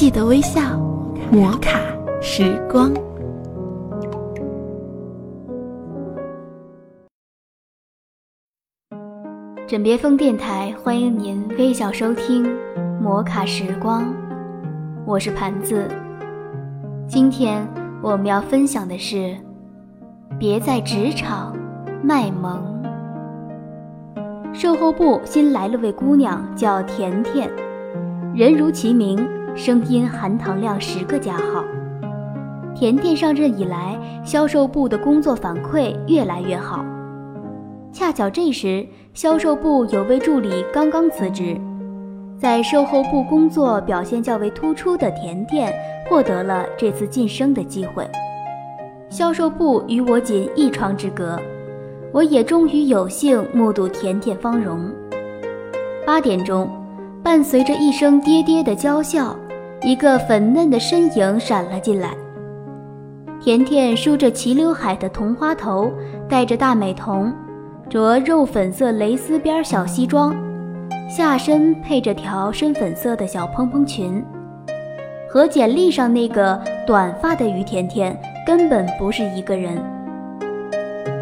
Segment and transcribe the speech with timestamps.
[0.00, 0.62] 记得微笑，
[1.30, 1.78] 摩卡
[2.22, 2.90] 时光。
[9.68, 12.46] 枕边风电台欢迎您微笑收听
[12.98, 14.04] 《摩卡时光》，
[15.04, 15.86] 我是盘子。
[17.06, 17.68] 今天
[18.02, 19.36] 我们要分享的是：
[20.38, 21.54] 别在职场
[22.02, 22.82] 卖萌。
[24.54, 27.50] 售后部新来了位姑娘，叫甜甜，
[28.34, 29.18] 人如其名，
[29.56, 31.64] 声音含糖量十个加号。
[32.74, 36.84] 甜甜上任以来，销售部的工作反馈越来越好。
[37.92, 41.60] 恰巧这时，销售部有位助理刚刚辞职，
[42.38, 45.74] 在售后部工作表现较为突出的甜甜
[46.08, 48.08] 获得了这次晋升的机会。
[49.10, 51.36] 销售部与我仅一窗之隔，
[52.12, 54.88] 我也终于有幸目睹甜甜芳容。
[56.06, 56.70] 八点钟，
[57.22, 59.36] 伴随着一声爹爹的娇笑，
[59.82, 62.10] 一个粉嫩的身影闪了进来。
[63.42, 65.90] 甜甜梳着齐刘海的同花头，
[66.28, 67.32] 戴着大美瞳。
[67.90, 70.32] 着肉粉色蕾丝边小西装，
[71.08, 74.24] 下身配着条深粉色的小蓬蓬裙，
[75.28, 79.76] 和简历上那个短发的于甜甜根本不是一个人。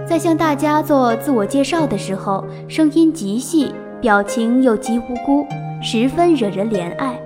[0.06, 5.46] 在向大家做自我介绍的时候，声音极细，表情又极无辜，
[5.80, 7.18] 十分惹人怜爱。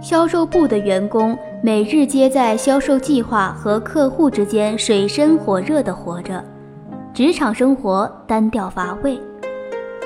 [0.00, 6.42] 销售部的员工每日皆在销售计划和客户之间水深火热地活着。
[7.12, 9.18] 职场生活单调乏味，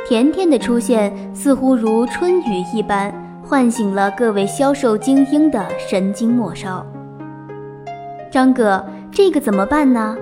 [0.09, 3.13] 甜甜的出现似乎如春雨一般，
[3.45, 6.87] 唤醒了各位销售精英的神经末梢。
[8.31, 10.17] 张哥，这个怎么办呢？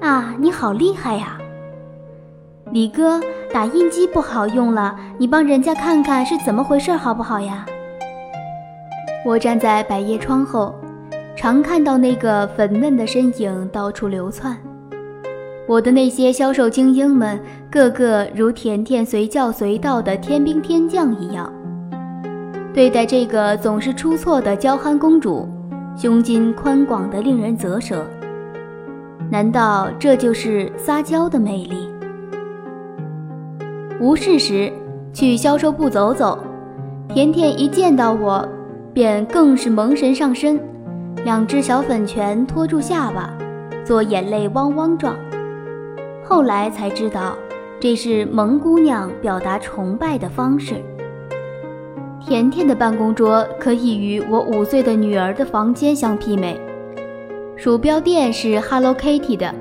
[0.00, 1.36] 啊，你好厉害呀！
[2.70, 3.20] 李哥，
[3.52, 7.66] 打印机不好用了，你帮人家看看是怎么回事，好不好呀？
[9.26, 10.74] 我站在百叶窗后，
[11.36, 14.56] 常看到那个粉嫩的身影到处流窜。
[15.68, 17.38] 我的那些销售精英们，
[17.70, 21.52] 个个如甜甜随叫随到的天兵天将一样，
[22.72, 25.46] 对待这个总是出错的娇憨公主，
[25.94, 28.06] 胸襟宽广的令人啧舌。
[29.30, 31.81] 难道这就是撒娇的魅力？
[34.02, 34.68] 无事时
[35.12, 36.36] 去销售部走走，
[37.08, 38.44] 甜甜一见到我，
[38.92, 40.58] 便更是萌神上身，
[41.24, 43.32] 两只小粉拳托住下巴，
[43.84, 45.14] 做眼泪汪汪状。
[46.24, 47.36] 后来才知道，
[47.78, 50.74] 这是萌姑娘表达崇拜的方式。
[52.18, 56.60] 甜甜的办公桌可以与我五岁的女儿的房间相媲美，
[57.54, 59.54] 鼠标垫是 Hello Kitty 的，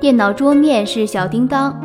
[0.00, 1.78] 电脑桌面是小叮当，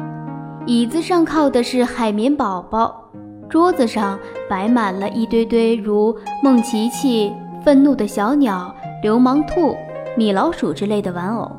[0.67, 3.09] 椅子上靠的是海绵宝宝，
[3.49, 4.17] 桌子上
[4.47, 7.33] 摆满了一堆堆如梦琪琪、
[7.65, 9.75] 愤怒的小鸟、流氓兔、
[10.15, 11.51] 米老鼠之类的玩偶。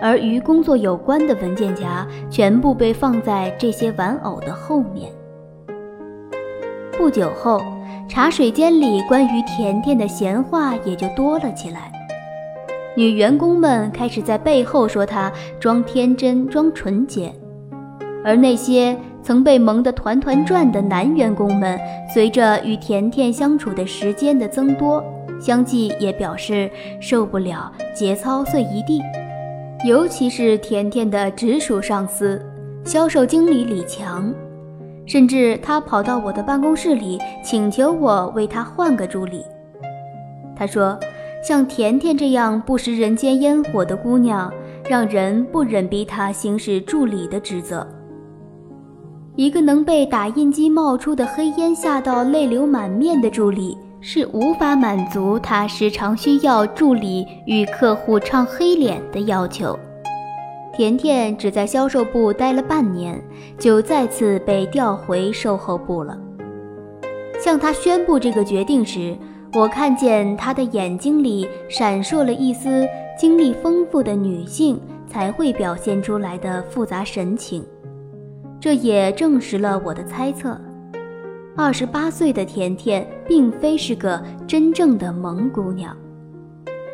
[0.00, 5.10] 而与工作有关的文件夹全部被放在这些玩偶的后面。
[6.96, 7.60] 不久后，
[8.08, 11.90] 茶水间里关于甜甜的闲话也就多了起来。
[12.96, 17.32] 女员工们开始在背后说她装天真、装纯洁，
[18.24, 21.78] 而那些曾被萌得团团转的男员工们，
[22.12, 25.02] 随着与甜甜相处的时间的增多，
[25.40, 26.70] 相继也表示
[27.00, 29.00] 受不了节操碎一地。
[29.86, 32.44] 尤其是甜甜的直属上司，
[32.84, 34.34] 销售经理李强，
[35.06, 39.44] 甚至他跑到我的办公室里，请求我为他换个助理。
[40.56, 40.98] 他说
[41.40, 44.52] ：“像甜甜这样不食人间烟火的姑娘，
[44.90, 47.86] 让人不忍逼她行使助理的职责。
[49.38, 59.76] 一个能被打印机冒出的黑烟吓到泪流满面的助理。”是无法满足他时常需要助理与客户唱黑脸的要求。
[60.72, 63.20] 甜甜只在销售部待了半年，
[63.58, 66.16] 就再次被调回售后部了。
[67.40, 69.16] 向他宣布这个决定时，
[69.54, 72.88] 我看见他的眼睛里闪烁了一丝
[73.18, 77.64] 经历丰富的女性才会表现出来的复杂神情，
[78.60, 80.58] 这也证实了我的猜测。
[81.56, 85.96] 二十八岁的甜甜并非是个真正的萌姑娘，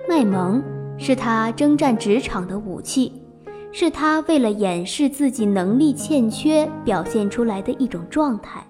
[0.08, 0.62] 卖萌
[0.96, 3.12] 是她征战职场的武器，
[3.72, 8.64] 是她为了掩饰自己能力欠缺表现出来的一种状态。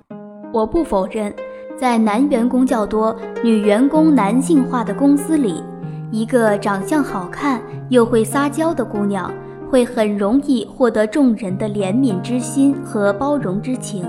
[0.52, 1.34] 我不否认，
[1.76, 5.62] 在男员工较多、女员工男性化的公司里，
[6.10, 9.32] 一个长相好看又会撒娇的姑娘，
[9.74, 14.04] 会很容易获得众人的怜悯之心和包容之情。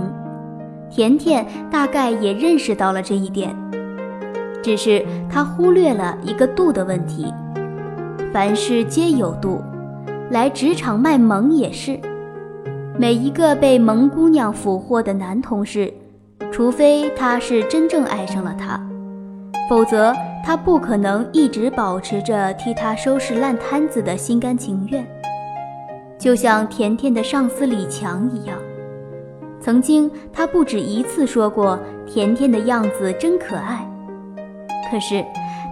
[0.91, 3.51] 甜甜大概也认识到了这一点，
[4.62, 7.33] 只是她忽略了一个度的问题。
[8.31, 9.59] 凡事皆有度，
[10.29, 12.00] 来职场卖萌也是。
[12.95, 15.91] 每一个被萌姑娘俘获的男同事，
[16.51, 18.79] 除非他是真正爱上了她，
[19.67, 20.13] 否则
[20.45, 25.03] 他不可能一直保持着替她收拾烂摊子的心甘情愿。
[26.25, 28.57] 就像甜甜的上司李强一样，
[29.62, 33.88] 曾经他不止一次说过甜甜的样子真可爱，
[34.89, 35.24] 可是。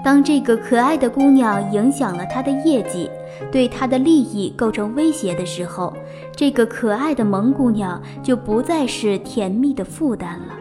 [0.04, 3.10] 当这个可爱的姑娘影响了他的业绩，
[3.50, 5.92] 对他的利益构成威胁的时候，
[6.36, 10.54] 这个可爱的萌姑娘就不再是甜蜜的负担了，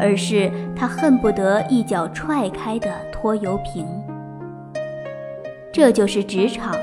[0.00, 3.86] 而是他恨不得一脚踹开的拖油瓶。
[5.70, 6.74] 这就是职场，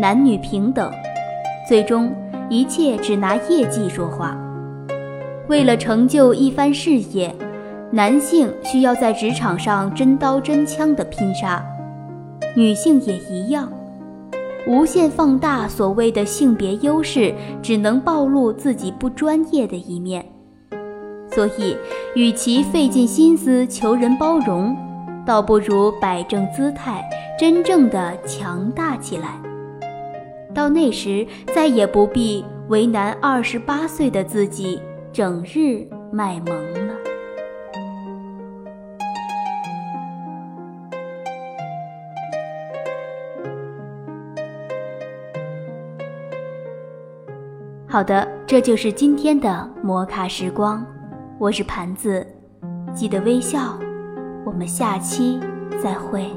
[0.00, 0.92] 男女平等，
[1.68, 2.14] 最终
[2.48, 4.36] 一切只拿业绩说话。
[5.48, 7.34] 为了成就一番事业。
[7.94, 11.62] 男性需要在职场上真刀真枪的拼杀，
[12.56, 13.70] 女性也一样。
[14.66, 20.24] 无限放大所谓的性别优势，只能暴露自己不专业的一面。
[21.30, 21.76] 所以，
[22.14, 24.74] 与其费尽心思求人包容，
[25.26, 27.04] 倒不如摆正姿态，
[27.38, 29.38] 真正的强大起来。
[30.54, 34.80] 到那时，再也不必为难二十八岁的自己，
[35.12, 36.54] 整日卖萌
[36.86, 36.94] 了。
[47.88, 50.84] 好的，这就是今天的摩卡时光，
[51.38, 52.26] 我是盘子，
[52.94, 53.78] 记得微笑，
[54.46, 55.38] 我们下期
[55.82, 56.30] 再会。